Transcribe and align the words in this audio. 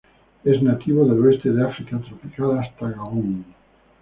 Es 0.43 0.63
nativo 0.63 1.05
del 1.05 1.23
oeste 1.23 1.51
de 1.51 1.63
África 1.63 1.99
tropical 1.99 2.57
hasta 2.57 2.89
Gabón. 2.89 3.45